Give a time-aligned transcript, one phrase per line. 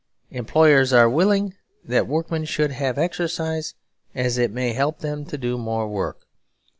[0.31, 1.53] Employers are willing
[1.83, 3.75] that workmen should have exercise,
[4.15, 6.25] as it may help them to do more work.